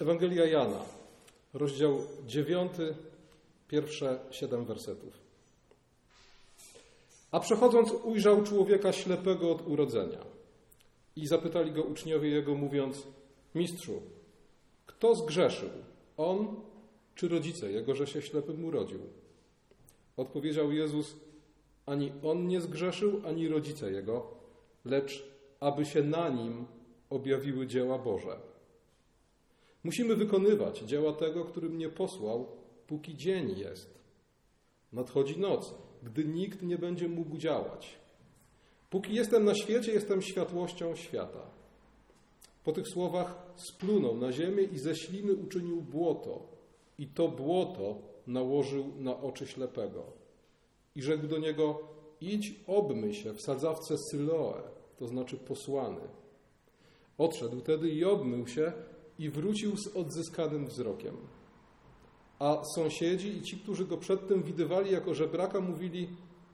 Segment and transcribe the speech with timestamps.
[0.00, 0.84] Ewangelia Jana,
[1.54, 2.72] rozdział 9,
[3.68, 5.18] pierwsze siedem wersetów.
[7.30, 10.18] A przechodząc, ujrzał człowieka ślepego od urodzenia.
[11.16, 13.06] I zapytali go uczniowie jego, mówiąc:
[13.54, 14.02] Mistrzu,
[14.86, 15.70] kto zgrzeszył?
[16.16, 16.56] On
[17.14, 19.00] czy rodzice jego, że się ślepym urodził?
[20.16, 21.16] Odpowiedział Jezus:
[21.86, 24.26] Ani on nie zgrzeszył, ani rodzice jego,
[24.84, 25.24] lecz
[25.60, 26.66] aby się na nim
[27.10, 28.49] objawiły dzieła Boże.
[29.84, 32.46] Musimy wykonywać dzieła tego, który mnie posłał,
[32.86, 34.00] póki dzień jest.
[34.92, 37.98] Nadchodzi noc, gdy nikt nie będzie mógł działać.
[38.90, 41.50] Póki jestem na świecie, jestem światłością świata.
[42.64, 46.48] Po tych słowach splunął na ziemię i ze śliny uczynił błoto,
[46.98, 50.02] i to błoto nałożył na oczy ślepego.
[50.96, 51.80] I rzekł do niego:
[52.20, 54.62] Idź, obmyj się w sadzawce Syloe,
[54.98, 56.00] to znaczy posłany.
[57.18, 58.72] Odszedł tedy i obmył się
[59.20, 61.16] i wrócił z odzyskanym wzrokiem.
[62.38, 66.08] A sąsiedzi i ci, którzy go przedtem widywali jako żebraka, mówili: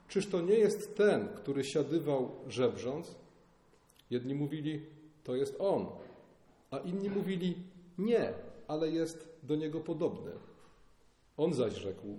[0.08, 3.14] Czyż to nie jest ten, który siadywał żebrząc?
[4.10, 4.86] Jedni mówili:
[5.24, 5.86] To jest on,
[6.70, 7.54] a inni mówili:
[7.98, 8.34] Nie,
[8.68, 10.30] ale jest do niego podobny.
[11.36, 12.18] On zaś rzekł: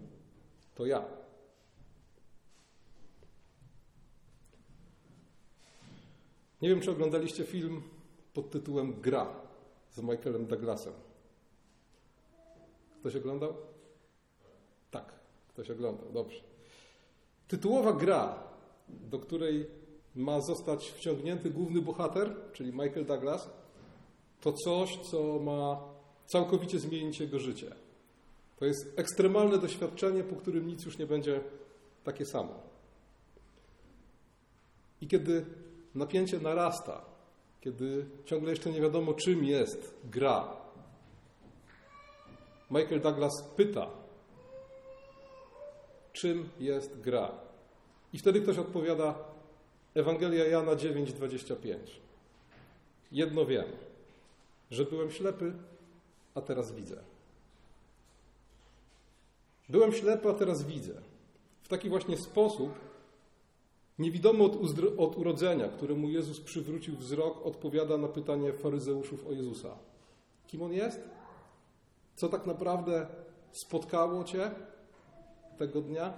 [0.76, 1.06] To ja.
[6.62, 7.82] Nie wiem, czy oglądaliście film
[8.34, 9.47] pod tytułem Gra
[9.98, 10.94] z Michaelem Douglasem.
[13.00, 13.54] Ktoś oglądał?
[14.92, 15.14] Tak,
[15.50, 16.40] ktoś oglądał, dobrze.
[17.48, 18.44] Tytułowa gra,
[18.90, 19.68] do której
[20.16, 23.50] ma zostać wciągnięty główny bohater, czyli Michael Douglas,
[24.42, 25.82] to coś, co ma
[26.26, 27.76] całkowicie zmienić jego życie.
[28.60, 31.42] To jest ekstremalne doświadczenie, po którym nic już nie będzie
[32.04, 32.54] takie samo.
[35.02, 35.46] I kiedy
[35.96, 37.17] napięcie narasta,
[37.68, 40.58] kiedy ciągle jeszcze nie wiadomo, czym jest gra,
[42.72, 43.88] Michael Douglas pyta,
[46.14, 47.32] czym jest gra.
[48.14, 49.16] I wtedy ktoś odpowiada,
[49.94, 51.78] Ewangelia Jana 9:25.
[53.12, 53.66] Jedno wiem,
[54.72, 55.54] że byłem ślepy,
[56.36, 57.04] a teraz widzę.
[59.70, 60.94] Byłem ślepy, a teraz widzę.
[61.64, 62.87] W taki właśnie sposób
[64.00, 64.58] niewidomy od,
[64.98, 69.78] od urodzenia, któremu Jezus przywrócił wzrok, odpowiada na pytanie faryzeuszów o Jezusa.
[70.48, 71.00] Kim on jest?
[72.16, 73.08] Co tak naprawdę
[73.52, 74.52] spotkało cię
[75.58, 76.14] tego dnia?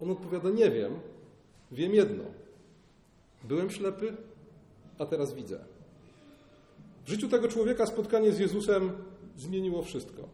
[0.00, 0.92] On odpowiada: Nie wiem,
[1.72, 2.24] wiem jedno.
[3.44, 4.16] Byłem ślepy,
[4.98, 5.64] a teraz widzę.
[7.04, 8.92] W życiu tego człowieka spotkanie z Jezusem
[9.36, 10.28] zmieniło wszystko.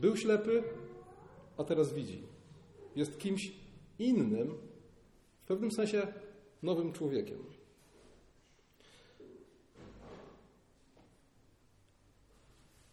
[0.00, 0.62] Był ślepy,
[1.58, 2.22] a teraz widzi.
[2.96, 3.52] Jest kimś
[3.98, 4.54] innym,
[5.52, 6.06] pewnym sensie
[6.62, 7.38] nowym człowiekiem.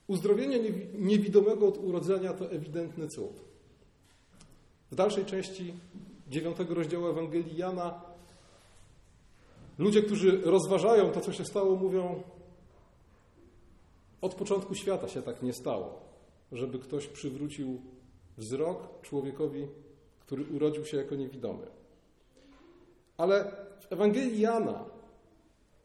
[0.07, 0.59] Uzdrowienie
[0.93, 3.41] niewidomego od urodzenia to ewidentny cud.
[4.91, 5.73] W dalszej części
[6.27, 8.01] dziewiątego rozdziału Ewangelii Jana
[9.77, 12.23] ludzie, którzy rozważają to, co się stało, mówią:
[14.21, 16.01] Od początku świata się tak nie stało,
[16.51, 17.81] żeby ktoś przywrócił
[18.37, 19.67] wzrok człowiekowi,
[20.19, 21.79] który urodził się jako niewidomy.
[23.19, 24.85] Ale w Ewangelii Jana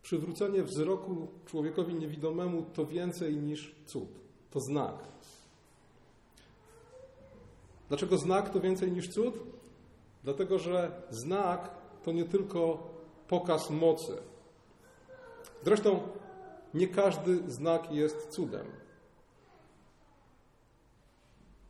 [0.03, 4.09] przywrócenie wzroku człowiekowi niewidomemu to więcej niż cud.
[4.51, 4.95] To znak.
[7.89, 9.35] Dlaczego znak to więcej niż cud?
[10.25, 11.71] Dlatego, że znak
[12.05, 12.91] to nie tylko
[13.29, 14.17] pokaz mocy.
[15.63, 16.01] Zresztą
[16.75, 18.67] nie każdy znak jest cudem.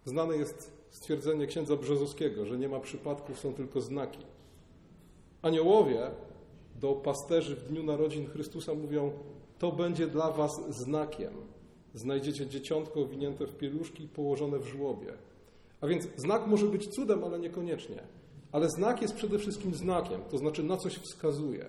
[0.04, 4.33] Znane jest stwierdzenie księdza Brzozowskiego, że nie ma przypadków, są tylko znaki.
[5.44, 6.10] Aniołowie
[6.80, 9.12] do pasterzy w dniu narodzin Chrystusa mówią:
[9.58, 11.32] To będzie dla was znakiem.
[11.94, 15.12] Znajdziecie dzieciątko owinięte w pieluszki i położone w żłobie.
[15.80, 18.02] A więc znak może być cudem, ale niekoniecznie.
[18.52, 21.66] Ale znak jest przede wszystkim znakiem, to znaczy na coś wskazuje.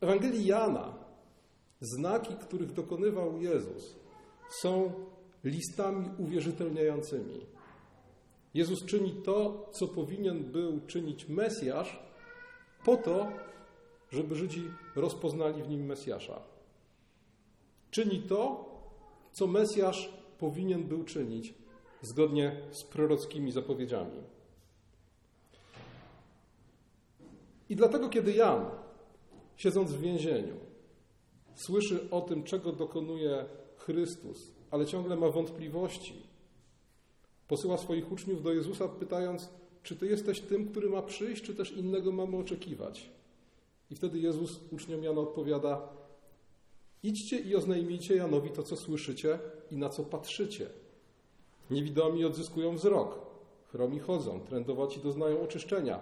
[0.00, 0.94] W Ewangelii Jana
[1.80, 3.96] znaki, których dokonywał Jezus,
[4.60, 4.92] są
[5.44, 7.46] listami uwierzytelniającymi.
[8.54, 12.06] Jezus czyni to, co powinien był czynić Mesjasz,
[12.86, 13.26] po to,
[14.10, 16.42] żeby Żydzi rozpoznali w nim Mesjasza.
[17.90, 18.64] Czyni to,
[19.32, 21.54] co Mesjasz powinien był czynić
[22.02, 24.22] zgodnie z prorockimi zapowiedziami.
[27.68, 28.64] I dlatego, kiedy Jan,
[29.56, 30.56] siedząc w więzieniu,
[31.54, 33.44] słyszy o tym, czego dokonuje
[33.76, 36.26] Chrystus, ale ciągle ma wątpliwości,
[37.48, 39.48] posyła swoich uczniów do Jezusa, pytając,
[39.86, 43.10] czy Ty jesteś tym, który ma przyjść, czy też innego mamy oczekiwać?
[43.90, 45.88] I wtedy Jezus uczniom Jana odpowiada,
[47.02, 49.38] Idźcie i oznajmijcie Janowi to, co słyszycie
[49.70, 50.66] i na co patrzycie.
[51.70, 53.18] Niewidomi odzyskują wzrok,
[53.68, 56.00] chromi chodzą, trędowaci doznają oczyszczenia,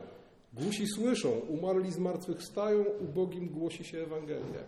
[0.52, 4.64] głusi słyszą, umarli z martwych stają, ubogim głosi się Ewangelię.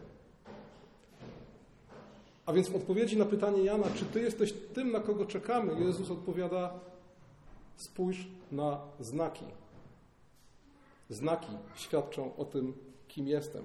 [2.47, 6.11] A więc w odpowiedzi na pytanie Jana, czy ty jesteś tym, na kogo czekamy, Jezus
[6.11, 6.81] odpowiada:
[7.77, 9.45] spójrz na znaki.
[11.11, 12.73] Znaki świadczą o tym,
[13.09, 13.65] kim jestem.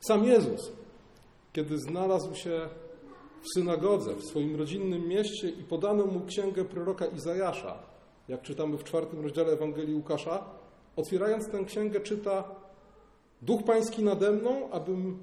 [0.00, 0.72] Sam Jezus,
[1.52, 2.68] kiedy znalazł się
[3.42, 7.78] w synagodze, w swoim rodzinnym mieście i podano mu księgę proroka Izajasza,
[8.28, 10.44] jak czytamy w czwartym rozdziale Ewangelii Łukasza,
[10.96, 12.44] otwierając tę księgę czyta
[13.42, 15.18] Duch Pański nade mną, abym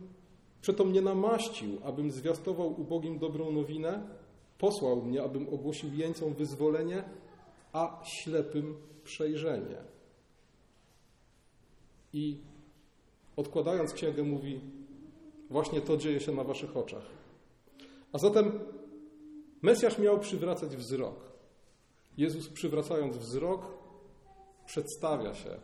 [0.61, 4.18] przeto mnie namaścił, abym zwiastował ubogim dobrą nowinę,
[4.59, 7.03] posłał mnie, abym ogłosił jeńcom wyzwolenie,
[7.73, 9.77] a ślepym przejrzenie.
[12.13, 12.37] I
[13.35, 14.59] odkładając księgę, mówi:
[15.49, 17.05] Właśnie to dzieje się na waszych oczach.
[18.11, 18.59] A zatem
[19.61, 21.15] Mesjasz miał przywracać wzrok.
[22.17, 23.61] Jezus, przywracając wzrok,
[24.65, 25.57] przedstawia się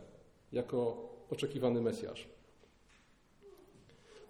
[0.52, 2.28] jako oczekiwany Mesjasz.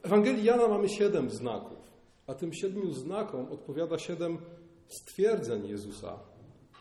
[0.02, 1.78] W Ewangelii Jana mamy siedem znaków,
[2.26, 4.38] a tym siedmiu znakom odpowiada siedem
[4.88, 6.18] stwierdzeń Jezusa,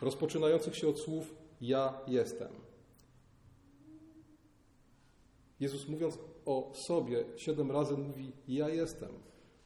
[0.02, 2.48] rozpoczynających się od słów Ja jestem.
[5.60, 9.10] Jezus mówiąc o sobie siedem razy mówi Ja jestem.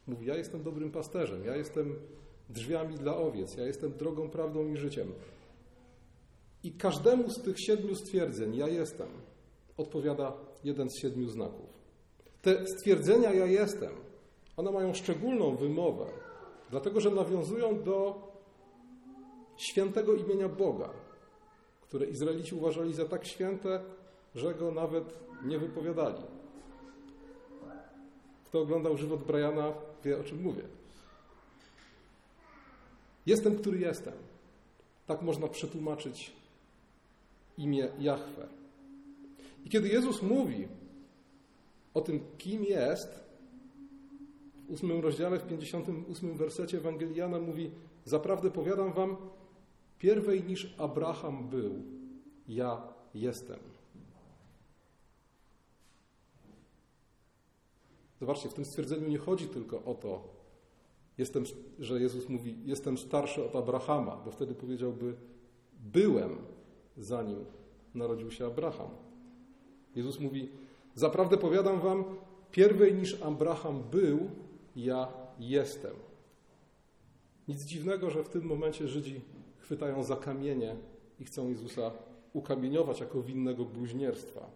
[0.06, 1.96] Mówi Ja jestem dobrym pasterzem, ja jestem
[2.48, 5.12] drzwiami dla owiec, ja jestem drogą, prawdą i życiem.
[6.62, 9.08] I każdemu z tych siedmiu stwierdzeń Ja jestem
[9.76, 10.32] odpowiada
[10.64, 11.80] jeden z siedmiu znaków.
[12.42, 13.92] Te stwierdzenia ja jestem,
[14.56, 16.06] one mają szczególną wymowę,
[16.70, 18.29] dlatego że nawiązują do
[19.60, 20.90] świętego imienia Boga,
[21.82, 23.80] które Izraelici uważali za tak święte,
[24.34, 25.04] że go nawet
[25.44, 26.22] nie wypowiadali.
[28.44, 29.72] Kto oglądał żywot Briana,
[30.04, 30.62] wie o czym mówię.
[33.26, 34.14] Jestem, który jestem.
[35.06, 36.32] Tak można przetłumaczyć
[37.58, 38.46] imię Jahwe.
[39.64, 40.68] I kiedy Jezus mówi
[41.94, 43.24] o tym, kim jest,
[44.68, 47.70] w ósmym rozdziale, w 58 wersecie Ewangeliana mówi:
[48.04, 49.16] Zaprawdę powiadam wam,
[50.00, 51.82] pierwej niż Abraham był,
[52.48, 52.82] ja
[53.14, 53.58] jestem.
[58.20, 60.28] Zobaczcie, w tym stwierdzeniu nie chodzi tylko o to,
[61.18, 61.44] jestem,
[61.78, 65.14] że Jezus mówi, jestem starszy od Abrahama, bo wtedy powiedziałby,
[65.80, 66.36] byłem,
[66.96, 67.44] zanim
[67.94, 68.90] narodził się Abraham.
[69.94, 70.48] Jezus mówi,
[70.94, 72.04] Zaprawdę powiadam wam,
[72.50, 74.30] pierwej niż Abraham był,
[74.76, 75.08] ja
[75.38, 75.94] jestem.
[77.48, 79.20] Nic dziwnego, że w tym momencie Żydzi
[79.70, 80.76] chwytają za kamienie
[81.20, 81.90] i chcą Jezusa
[82.32, 84.50] ukamieniować jako winnego bluźnierstwa.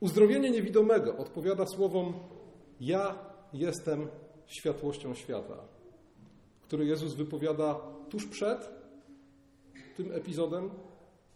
[0.00, 2.14] Uzdrowienie niewidomego odpowiada słowom
[2.80, 3.18] Ja
[3.52, 4.08] jestem
[4.46, 5.56] światłością świata,
[6.62, 7.80] który Jezus wypowiada
[8.10, 8.70] tuż przed
[9.96, 10.70] tym epizodem,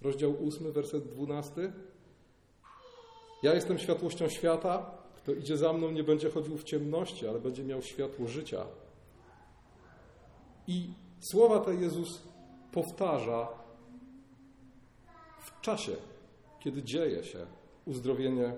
[0.03, 1.73] rozdział 8, werset 12.
[3.43, 4.91] Ja jestem światłością świata.
[5.17, 8.67] Kto idzie za mną, nie będzie chodził w ciemności, ale będzie miał światło życia.
[10.67, 12.22] I słowa te Jezus
[12.72, 13.49] powtarza
[15.41, 15.93] w czasie,
[16.60, 17.46] kiedy dzieje się
[17.84, 18.55] uzdrowienie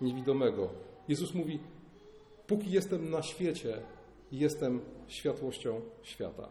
[0.00, 0.68] niewidomego.
[1.08, 1.60] Jezus mówi:
[2.46, 3.82] Póki jestem na świecie,
[4.32, 6.48] jestem światłością świata.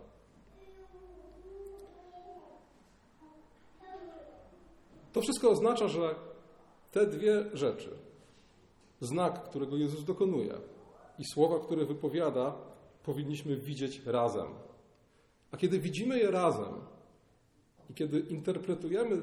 [5.14, 6.16] To wszystko oznacza, że
[6.92, 7.90] te dwie rzeczy,
[9.02, 10.54] znak, którego Jezus dokonuje
[11.20, 12.56] i słowa, które wypowiada,
[13.04, 14.48] powinniśmy widzieć razem.
[15.56, 16.74] A kiedy widzimy je razem
[17.90, 19.22] i kiedy interpretujemy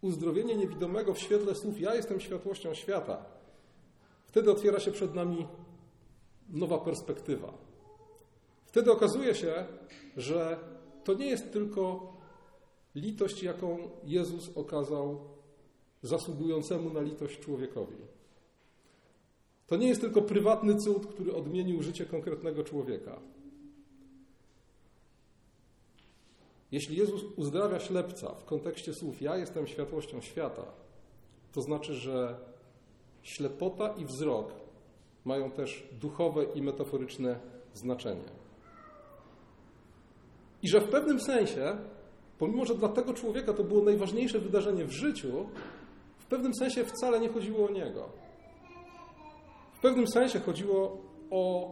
[0.00, 3.24] uzdrowienie niewidomego w świetle słów Ja jestem światłością świata,
[4.26, 5.46] wtedy otwiera się przed nami
[6.48, 7.52] nowa perspektywa.
[8.64, 9.66] Wtedy okazuje się,
[10.16, 10.58] że
[11.04, 12.12] to nie jest tylko
[12.94, 15.20] litość, jaką Jezus okazał
[16.02, 17.96] zasługującemu na litość człowiekowi.
[19.66, 23.20] To nie jest tylko prywatny cud, który odmienił życie konkretnego człowieka.
[26.72, 30.64] Jeśli Jezus uzdrawia ślepca w kontekście słów Ja jestem światłością świata,
[31.52, 32.36] to znaczy, że
[33.22, 34.52] ślepota i wzrok
[35.24, 37.40] mają też duchowe i metaforyczne
[37.74, 38.28] znaczenie.
[40.62, 41.76] I że w pewnym sensie,
[42.38, 45.46] pomimo że dla tego człowieka to było najważniejsze wydarzenie w życiu,
[46.32, 48.08] pewnym sensie wcale nie chodziło o niego.
[49.72, 50.98] W pewnym sensie chodziło
[51.30, 51.70] o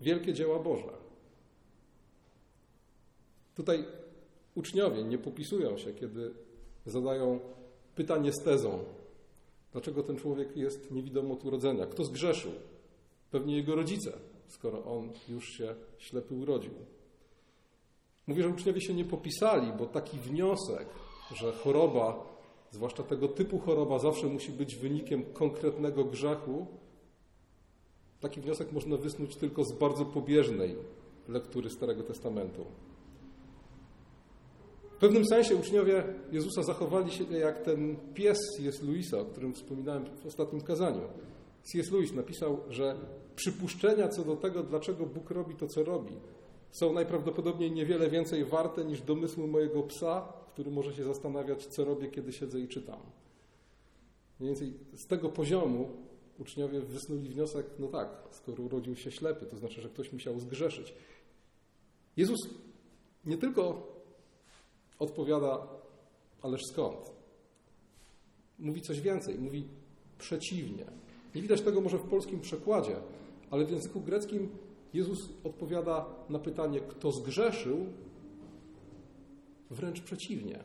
[0.00, 1.03] wielkie dzieła Boże.
[3.54, 3.84] Tutaj
[4.54, 6.34] uczniowie nie popisują się, kiedy
[6.86, 7.40] zadają
[7.94, 8.84] pytanie z tezą.
[9.72, 11.86] Dlaczego ten człowiek jest niewidomy od urodzenia?
[11.86, 12.52] Kto zgrzeszył?
[13.30, 14.12] Pewnie jego rodzice,
[14.48, 16.72] skoro on już się ślepy urodził.
[18.26, 20.88] Mówię, że uczniowie się nie popisali, bo taki wniosek,
[21.34, 22.36] że choroba,
[22.70, 26.66] zwłaszcza tego typu choroba, zawsze musi być wynikiem konkretnego grzechu,
[28.20, 30.76] taki wniosek można wysnuć tylko z bardzo pobieżnej
[31.28, 32.64] lektury Starego Testamentu.
[35.04, 38.82] Pewnym sensie uczniowie Jezusa zachowali się jak ten pies C.S.
[38.82, 41.00] Louisa, o którym wspominałem w ostatnim kazaniu.
[41.62, 41.90] C.S.
[41.90, 42.96] Lewis napisał, że
[43.36, 46.14] przypuszczenia co do tego, dlaczego Bóg robi to, co robi,
[46.70, 52.10] są najprawdopodobniej niewiele więcej warte niż domysły mojego psa, który może się zastanawiać, co robię,
[52.10, 53.00] kiedy siedzę i czytam.
[54.40, 55.88] Mniej więcej z tego poziomu
[56.38, 60.94] uczniowie wysnuli wniosek, no tak, skoro urodził się ślepy, to znaczy, że ktoś musiał zgrzeszyć.
[62.16, 62.38] Jezus
[63.24, 63.93] nie tylko
[64.98, 65.66] odpowiada,
[66.42, 67.12] ależ skąd?
[68.58, 69.64] Mówi coś więcej, mówi
[70.18, 70.84] przeciwnie.
[71.34, 72.96] Nie widać tego może w polskim przekładzie,
[73.50, 74.48] ale w języku greckim
[74.94, 77.86] Jezus odpowiada na pytanie, kto zgrzeszył,
[79.70, 80.64] wręcz przeciwnie.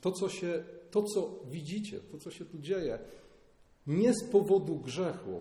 [0.00, 2.98] To, co, się, to, co widzicie, to, co się tu dzieje,
[3.86, 5.40] nie z powodu grzechu,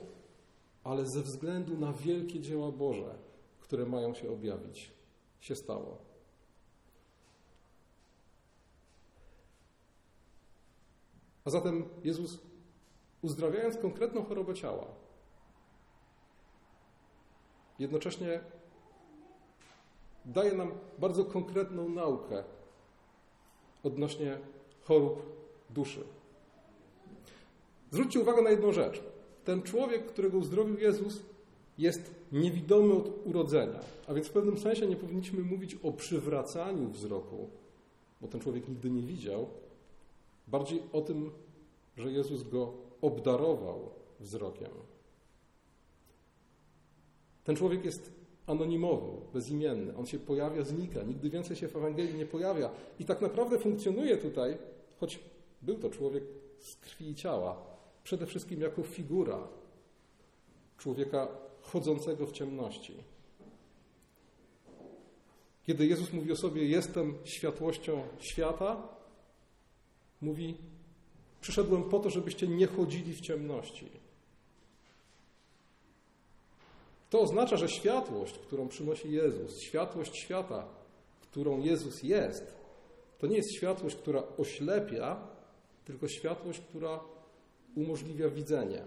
[0.84, 3.16] ale ze względu na wielkie dzieła Boże,
[3.60, 4.92] które mają się objawić,
[5.40, 6.05] się stało.
[11.46, 12.40] A zatem Jezus,
[13.22, 14.86] uzdrawiając konkretną chorobę ciała,
[17.80, 18.40] jednocześnie
[20.26, 22.44] daje nam bardzo konkretną naukę
[23.84, 24.38] odnośnie
[24.84, 25.22] chorób
[25.70, 26.04] duszy.
[27.92, 29.04] Zwróćcie uwagę na jedną rzecz.
[29.46, 31.22] Ten człowiek, którego uzdrowił Jezus,
[31.78, 33.80] jest niewidomy od urodzenia.
[34.08, 37.50] A więc w pewnym sensie nie powinniśmy mówić o przywracaniu wzroku,
[38.22, 39.48] bo ten człowiek nigdy nie widział,
[40.48, 41.32] bardziej o tym,
[41.98, 44.72] że Jezus go obdarował wzrokiem.
[47.44, 48.12] Ten człowiek jest
[48.48, 49.98] anonimowy, bezimienny.
[49.98, 51.04] On się pojawia, znika.
[51.04, 52.70] Nigdy więcej się w Ewangelii nie pojawia.
[53.00, 54.58] I tak naprawdę funkcjonuje tutaj,
[55.00, 55.20] choć
[55.62, 56.24] był to człowiek
[56.60, 57.62] z krwi i ciała,
[58.04, 59.48] przede wszystkim jako figura
[60.78, 61.28] człowieka
[61.62, 63.04] chodzącego w ciemności.
[65.64, 68.95] Kiedy Jezus mówi o sobie, jestem światłością świata,
[70.22, 70.58] mówi,
[71.42, 73.90] przyszedłem po to, żebyście nie chodzili w ciemności.
[77.10, 80.68] To oznacza, że światłość, którą przynosi Jezus, światłość świata,
[81.22, 82.56] którą Jezus jest,
[83.18, 85.28] to nie jest światłość, która oślepia,
[85.86, 87.00] tylko światłość, która
[87.76, 88.82] umożliwia widzenie.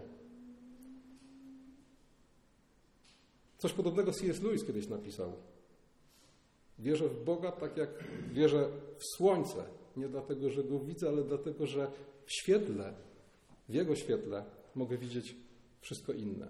[3.58, 4.42] Coś podobnego C.S.
[4.42, 5.32] Lewis kiedyś napisał.
[6.78, 7.90] Wierzę w Boga tak jak
[8.32, 8.68] wierzę
[8.98, 9.64] w słońce.
[9.98, 11.90] Nie dlatego, że go widzę, ale dlatego, że
[12.26, 12.94] w świetle,
[13.68, 15.36] w jego świetle mogę widzieć
[15.80, 16.48] wszystko inne.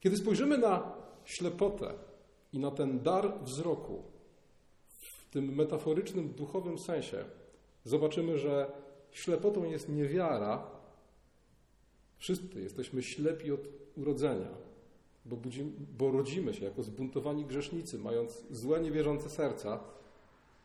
[0.00, 0.92] Kiedy spojrzymy na
[1.24, 1.94] ślepotę
[2.52, 4.02] i na ten dar wzroku
[4.88, 7.24] w tym metaforycznym, duchowym sensie,
[7.84, 8.72] zobaczymy, że
[9.10, 10.70] ślepotą jest niewiara.
[12.18, 13.60] Wszyscy jesteśmy ślepi od
[13.96, 14.48] urodzenia,
[15.24, 19.80] bo, budzimy, bo rodzimy się jako zbuntowani grzesznicy, mając złe, niewierzące serca,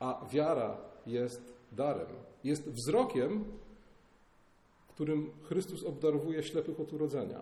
[0.02, 2.08] a wiara jest darem.
[2.44, 3.46] Jest wzrokiem,
[4.88, 7.42] którym Chrystus obdarowuje ślepych od urodzenia.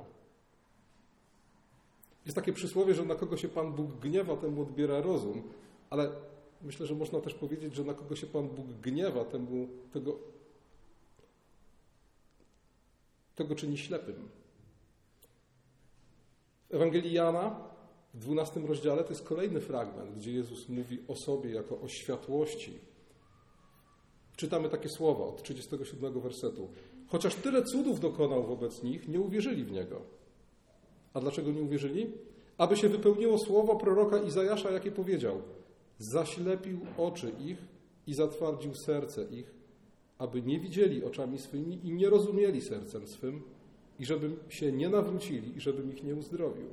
[2.25, 5.43] Jest takie przysłowie, że na kogo się Pan Bóg gniewa, temu odbiera rozum,
[5.89, 6.11] ale
[6.61, 10.19] myślę, że można też powiedzieć, że na kogo się Pan Bóg gniewa, temu tego,
[13.35, 14.29] tego czyni ślepym.
[16.69, 17.68] W Ewangelii Jana
[18.19, 22.73] w 12 rozdziale to jest kolejny fragment, gdzie Jezus mówi o sobie jako o światłości.
[24.35, 26.69] Czytamy takie słowa od 37 wersetu.
[27.07, 30.01] Chociaż tyle cudów dokonał wobec nich, nie uwierzyli w Niego.
[31.13, 32.11] A dlaczego nie uwierzyli?
[32.57, 35.41] Aby się wypełniło słowo proroka Izajasza, jakie powiedział:
[35.99, 37.57] Zaślepił oczy ich
[38.07, 39.53] i zatwardził serce ich,
[40.17, 43.41] aby nie widzieli oczami swymi i nie rozumieli sercem swym,
[43.99, 46.67] i żeby się nie nawrócili, i żebym ich nie uzdrowił.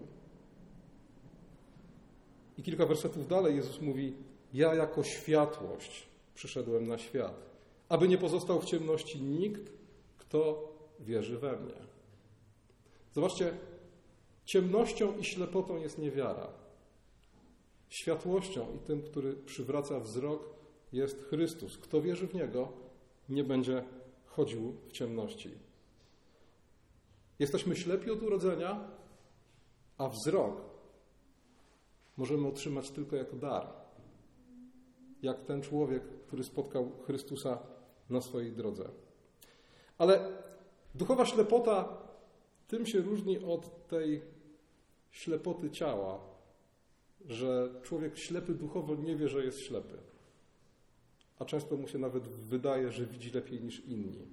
[2.59, 4.15] I kilka wersetów dalej Jezus mówi:
[4.53, 7.43] Ja jako światłość przyszedłem na świat,
[7.89, 9.73] aby nie pozostał w ciemności nikt,
[10.19, 11.87] kto wierzy we mnie.
[13.13, 13.53] Zobaczcie,
[14.45, 16.49] ciemnością i ślepotą jest niewiara.
[17.89, 20.57] Światłością i tym, który przywraca wzrok,
[20.93, 21.79] jest Chrystus.
[21.79, 22.73] Kto wierzy w Niego,
[23.29, 23.85] nie będzie
[24.27, 25.51] chodził w ciemności.
[27.39, 28.89] Jesteśmy ślepi od urodzenia,
[29.99, 30.61] a wzrok
[32.17, 33.67] możemy otrzymać tylko jako dar.
[35.23, 37.59] Jak ten człowiek, który spotkał Chrystusa
[38.11, 38.89] na swojej drodze.
[39.99, 40.33] Ale
[40.95, 41.99] duchowa ślepota
[42.69, 44.23] tym się różni od tej
[45.11, 46.21] ślepoty ciała,
[47.27, 49.99] że człowiek ślepy duchowo nie wie, że jest ślepy.
[51.39, 54.27] A często mu się nawet wydaje, że widzi lepiej niż inni.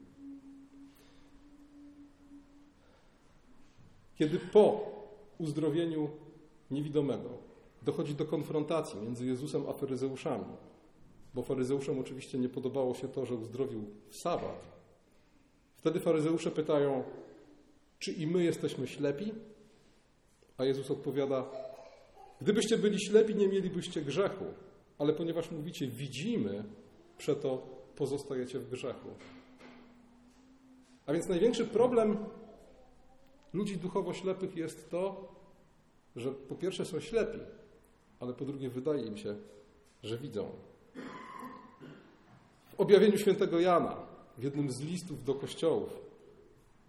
[4.15, 4.91] Kiedy po
[5.37, 6.09] uzdrowieniu
[6.71, 7.52] niewidomego
[7.85, 10.45] dochodzi do konfrontacji między Jezusem a faryzeuszami,
[11.33, 14.67] bo faryzeuszom oczywiście nie podobało się to, że uzdrowił w sabat,
[15.75, 17.03] wtedy faryzeusze pytają,
[17.99, 19.31] czy i my jesteśmy ślepi?
[20.57, 21.45] A Jezus odpowiada,
[22.41, 24.45] gdybyście byli ślepi, nie mielibyście grzechu,
[24.97, 26.63] ale ponieważ mówicie widzimy,
[27.17, 29.09] przeto pozostajecie w grzechu.
[31.05, 32.17] A więc największy problem
[33.53, 35.33] ludzi duchowo ślepych jest to,
[36.15, 37.39] że po pierwsze są ślepi,
[38.23, 39.35] ale po drugie wydaje im się,
[40.03, 40.49] że widzą.
[42.69, 43.95] W objawieniu świętego Jana,
[44.37, 45.99] w jednym z listów do kościołów,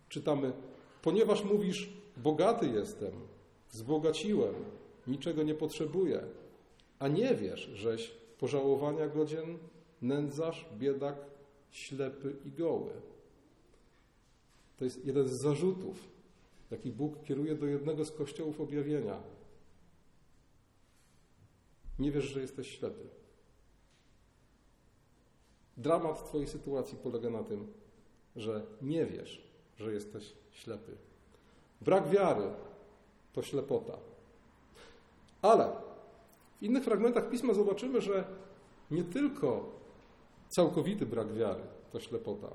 [0.08, 0.52] czytamy:
[1.02, 3.12] Ponieważ mówisz, bogaty jestem,
[3.72, 4.54] wzbogaciłem,
[5.06, 6.20] niczego nie potrzebuję,
[6.98, 9.58] a nie wiesz, żeś pożałowania godzien,
[10.02, 11.16] nędzarz, biedak,
[11.70, 12.90] ślepy i goły.
[14.76, 16.08] To jest jeden z zarzutów,
[16.70, 19.33] jaki Bóg kieruje do jednego z kościołów objawienia.
[21.98, 23.08] Nie wiesz, że jesteś ślepy.
[25.76, 27.72] Dramat Twojej sytuacji polega na tym,
[28.36, 29.42] że nie wiesz,
[29.76, 30.96] że jesteś ślepy.
[31.80, 32.50] Brak wiary
[33.32, 33.98] to ślepota.
[35.42, 35.72] Ale
[36.60, 38.24] w innych fragmentach pisma zobaczymy, że
[38.90, 39.70] nie tylko
[40.48, 42.48] całkowity brak wiary to ślepota.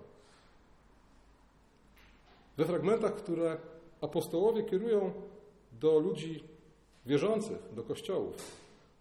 [2.58, 3.58] We fragmentach, które
[4.01, 5.13] apostołowie kierują
[5.72, 6.43] do ludzi
[7.05, 8.36] wierzących, do kościołów,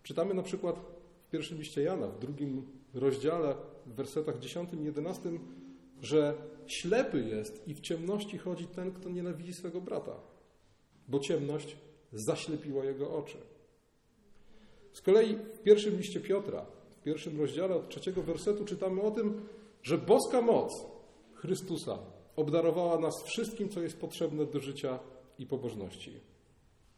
[0.08, 0.80] czytamy na przykład
[1.26, 3.54] w pierwszym liście Jana, w drugim rozdziale,
[3.86, 5.30] w wersetach 10 i 11,
[6.02, 6.34] że
[6.66, 10.21] ślepy jest i w ciemności chodzi ten, kto nienawidzi swego brata,
[11.08, 11.76] bo ciemność
[12.12, 13.38] zaślepiła jego oczy.
[14.92, 19.47] Z kolei w pierwszym liście Piotra, w pierwszym rozdziale od trzeciego wersetu czytamy o tym,
[19.82, 20.86] że boska moc
[21.34, 21.99] Chrystusa
[22.36, 24.99] obdarowała nas wszystkim, co jest potrzebne do życia
[25.38, 26.21] i pobożności.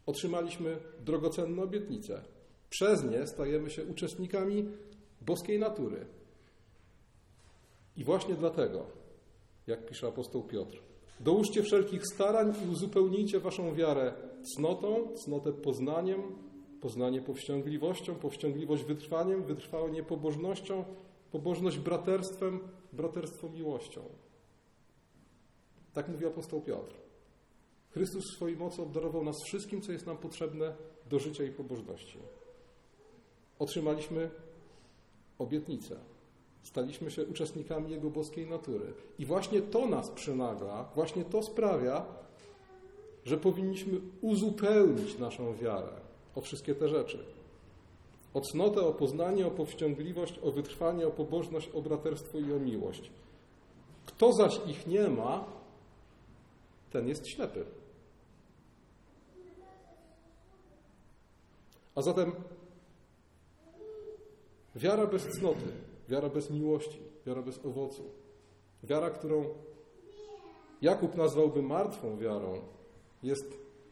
[0.06, 2.22] Otrzymaliśmy drogocenne obietnice.
[2.70, 4.68] Przez nie stajemy się uczestnikami
[5.20, 6.06] boskiej natury.
[7.96, 8.86] I właśnie dlatego,
[9.66, 10.82] jak pisze apostoł Piotr,
[11.20, 16.22] dołóżcie wszelkich starań i uzupełnijcie waszą wiarę cnotą, cnotę poznaniem,
[16.80, 20.84] poznanie powściągliwością, powściągliwość wytrwaniem, wytrwanie pobożnością,
[21.32, 22.60] pobożność braterstwem,
[22.92, 24.02] braterstwo miłością.
[25.92, 26.94] Tak mówi apostoł Piotr.
[27.90, 30.74] Chrystus w swojej mocy obdarował nas wszystkim, co jest nam potrzebne
[31.10, 32.18] do życia i pobożności.
[33.60, 34.30] Otrzymaliśmy
[35.38, 35.96] obietnicę.
[36.62, 38.92] Staliśmy się uczestnikami Jego boskiej natury.
[39.18, 42.06] I właśnie to nas przynagla, właśnie to sprawia,
[43.24, 45.92] że powinniśmy uzupełnić naszą wiarę
[46.34, 47.24] o wszystkie te rzeczy.
[48.34, 53.10] O cnotę, o poznanie, o powściągliwość, o wytrwanie, o pobożność, o braterstwo i o miłość.
[54.06, 55.44] Kto zaś ich nie ma,
[56.90, 57.64] ten jest ślepy.
[61.94, 62.32] A zatem
[64.76, 65.72] wiara bez cnoty,
[66.08, 68.02] wiara bez miłości, wiara bez owocu,
[68.82, 69.44] wiara, którą
[70.82, 72.60] Jakub nazwałby martwą wiarą,
[73.22, 73.44] jest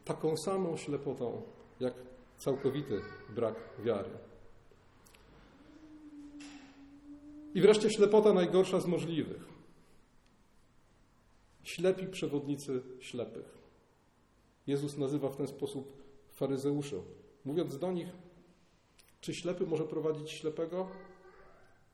[0.04, 1.42] taką samą ślepotą,
[1.80, 1.94] jak
[2.38, 3.00] całkowity
[3.34, 4.10] brak wiary.
[7.54, 9.44] I wreszcie ślepota najgorsza z możliwych.
[11.62, 13.58] Ślepi przewodnicy ślepych.
[14.66, 15.92] Jezus nazywa w ten sposób
[16.32, 17.02] faryzeuszy,
[17.44, 18.08] mówiąc do nich,
[19.20, 20.88] czy ślepy może prowadzić ślepego?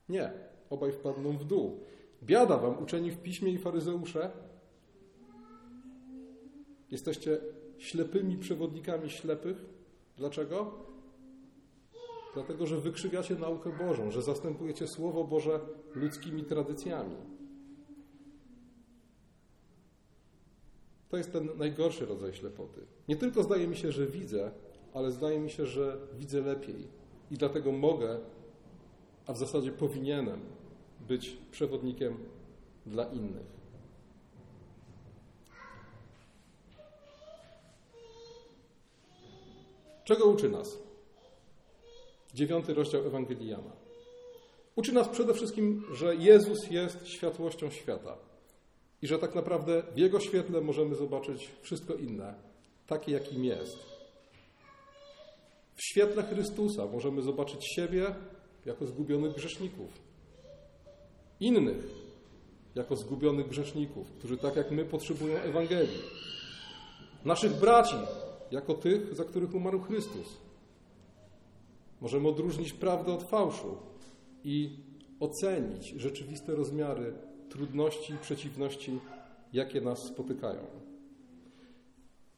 [0.09, 0.31] Nie,
[0.69, 1.79] obaj wpadną w dół.
[2.23, 4.31] Biada wam, uczeni w piśmie i faryzeusze.
[6.91, 7.37] Jesteście
[7.77, 9.65] ślepymi przewodnikami ślepych.
[10.17, 10.85] Dlaczego?
[12.33, 15.59] Dlatego, że wykrzywiacie naukę Bożą, że zastępujecie Słowo Boże
[15.95, 17.15] ludzkimi tradycjami.
[21.09, 22.81] To jest ten najgorszy rodzaj ślepoty.
[23.07, 24.51] Nie tylko zdaje mi się, że widzę,
[24.93, 26.87] ale zdaje mi się, że widzę lepiej
[27.31, 28.19] i dlatego mogę,
[29.27, 30.39] a w zasadzie powinienem
[31.07, 32.17] być przewodnikiem
[32.85, 33.55] dla innych.
[40.03, 40.77] Czego uczy nas?
[42.33, 43.71] Dziewiąty rozdział Ewangelii Jana.
[44.75, 48.17] Uczy nas przede wszystkim, że Jezus jest światłością świata
[49.01, 52.33] i że tak naprawdę w Jego świetle możemy zobaczyć wszystko inne,
[52.87, 53.94] takie jakim jest.
[55.75, 58.15] W świetle Chrystusa możemy zobaczyć siebie
[58.65, 59.89] jako zgubionych grzeszników,
[61.39, 62.05] innych
[62.75, 66.01] jako zgubionych grzeszników, którzy tak jak my potrzebują Ewangelii.
[67.25, 67.95] Naszych braci,
[68.51, 70.37] jako tych, za których umarł Chrystus.
[72.01, 73.77] Możemy odróżnić prawdę od fałszu
[74.43, 74.79] i
[75.19, 77.13] ocenić rzeczywiste rozmiary
[77.49, 78.99] trudności i przeciwności,
[79.53, 80.84] jakie nas spotykają.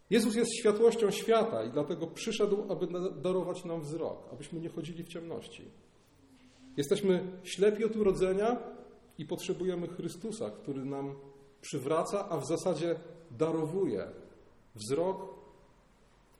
[0.09, 2.87] Jezus jest światłością świata i dlatego przyszedł, aby
[3.21, 5.71] darować nam wzrok, abyśmy nie chodzili w ciemności.
[6.77, 8.57] Jesteśmy ślepi od urodzenia
[9.17, 11.15] i potrzebujemy Chrystusa, który nam
[11.61, 12.99] przywraca, a w zasadzie
[13.31, 14.07] darowuje
[14.75, 15.37] wzrok,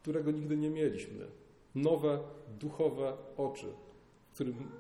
[0.02, 1.28] którego nigdy nie mieliśmy.
[1.76, 2.20] Nowe,
[2.60, 3.74] duchowe oczy,
[4.34, 4.72] którym,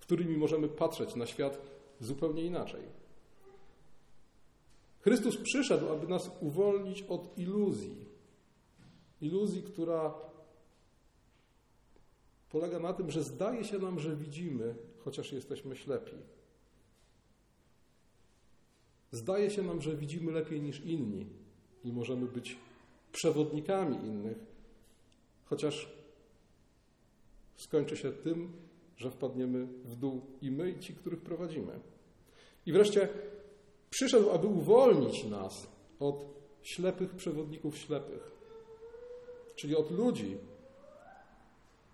[0.00, 1.58] którymi możemy patrzeć na świat
[2.00, 3.01] zupełnie inaczej.
[5.02, 8.04] Chrystus przyszedł, aby nas uwolnić od iluzji.
[9.20, 10.14] Iluzji, która
[12.50, 16.16] polega na tym, że zdaje się nam, że widzimy, chociaż jesteśmy ślepi.
[19.12, 21.26] Zdaje się nam, że widzimy lepiej niż inni
[21.84, 22.56] i możemy być
[23.12, 24.38] przewodnikami innych,
[25.44, 25.88] chociaż
[27.56, 28.52] skończy się tym,
[28.96, 31.80] że wpadniemy w dół i my, i ci, których prowadzimy.
[32.66, 33.08] I wreszcie
[33.92, 35.66] przyszedł, aby uwolnić nas
[36.00, 36.24] od
[36.62, 38.30] ślepych przewodników ślepych,
[39.54, 40.38] czyli od ludzi,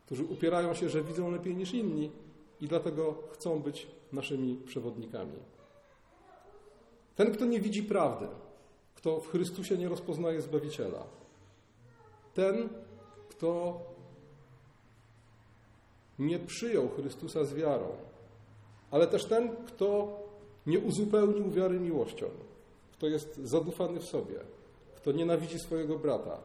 [0.06, 2.11] którzy upierają się, że widzą lepiej niż inni
[2.61, 5.38] i dlatego chcą być naszymi przewodnikami.
[7.16, 8.26] Ten, kto nie widzi prawdy,
[8.94, 11.06] kto w Chrystusie nie rozpoznaje Zbawiciela,
[12.34, 12.68] ten,
[13.28, 13.80] kto
[16.18, 17.88] nie przyjął Chrystusa z wiarą,
[18.90, 20.18] ale też ten, kto
[20.68, 22.26] nie uzupełnił wiary miłością,
[22.92, 24.40] kto jest zadufany w sobie,
[24.96, 26.40] kto nienawidzi swojego brata,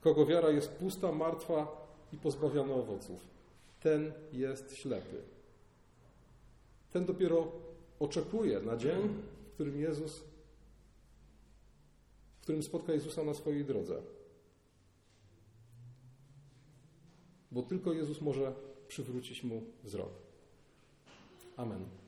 [0.00, 3.20] kogo wiara jest pusta, martwa i pozbawiona owoców.
[3.80, 5.22] Ten jest ślepy.
[6.92, 7.52] Ten dopiero
[8.00, 9.08] oczekuje na dzień,
[9.50, 10.20] w którym Jezus,
[12.38, 14.02] w którym spotka Jezusa na swojej drodze.
[17.52, 18.52] Bo tylko Jezus może
[18.88, 20.12] przywrócić mu wzrok.
[21.56, 21.99] Amen.